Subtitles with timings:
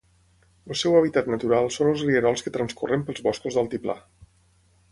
[0.71, 3.97] El seu hàbitat natural són els rierols que transcorren pels boscos d'altiplà.